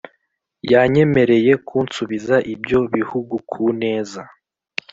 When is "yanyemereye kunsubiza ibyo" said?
0.71-2.79